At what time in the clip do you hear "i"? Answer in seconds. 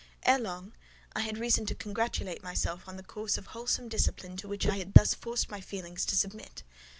1.15-1.19, 4.65-4.77